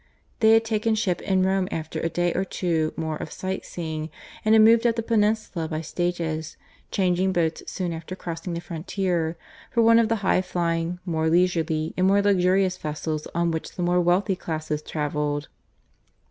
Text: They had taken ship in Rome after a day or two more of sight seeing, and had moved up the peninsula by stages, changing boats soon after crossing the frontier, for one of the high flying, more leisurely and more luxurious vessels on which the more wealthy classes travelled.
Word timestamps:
They 0.39 0.53
had 0.53 0.65
taken 0.65 0.95
ship 0.95 1.21
in 1.21 1.43
Rome 1.45 1.67
after 1.69 1.99
a 1.99 2.09
day 2.09 2.33
or 2.33 2.43
two 2.43 2.91
more 2.97 3.17
of 3.17 3.31
sight 3.31 3.63
seeing, 3.67 4.09
and 4.43 4.55
had 4.55 4.63
moved 4.63 4.87
up 4.87 4.95
the 4.95 5.03
peninsula 5.03 5.67
by 5.67 5.81
stages, 5.81 6.57
changing 6.89 7.33
boats 7.33 7.61
soon 7.71 7.93
after 7.93 8.15
crossing 8.15 8.55
the 8.55 8.61
frontier, 8.61 9.37
for 9.69 9.83
one 9.83 9.99
of 9.99 10.09
the 10.09 10.15
high 10.25 10.41
flying, 10.41 10.97
more 11.05 11.29
leisurely 11.29 11.93
and 11.95 12.07
more 12.07 12.23
luxurious 12.23 12.77
vessels 12.77 13.27
on 13.35 13.51
which 13.51 13.75
the 13.75 13.83
more 13.83 14.01
wealthy 14.01 14.35
classes 14.35 14.81
travelled. 14.81 15.49